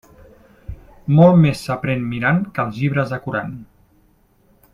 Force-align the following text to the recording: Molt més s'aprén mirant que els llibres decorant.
Molt 1.19 1.37
més 1.43 1.61
s'aprén 1.67 2.09
mirant 2.15 2.41
que 2.57 2.65
els 2.65 2.81
llibres 2.81 3.15
decorant. 3.17 3.55